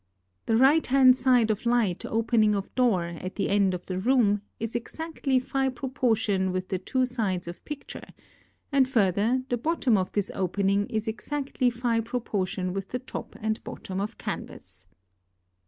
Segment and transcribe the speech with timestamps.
[0.47, 4.41] The right hand side of light opening of door at the end of the room
[4.59, 8.07] is exactly Phi proportion with the two sides of picture;
[8.71, 13.63] and further, the bottom of this opening is exactly Phi proportion with the top and
[13.63, 14.87] bottom of canvas.